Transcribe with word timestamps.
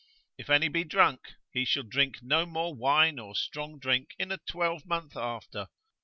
If 0.35 0.49
any 0.49 0.67
be 0.67 0.83
drunk, 0.83 1.33
he 1.53 1.63
shall 1.63 1.83
drink 1.83 2.23
no 2.23 2.47
more 2.47 2.73
wine 2.73 3.19
or 3.19 3.35
strong 3.35 3.77
drink 3.77 4.15
in 4.17 4.31
a 4.31 4.39
twelvemonth 4.39 5.15
after. 5.15 5.67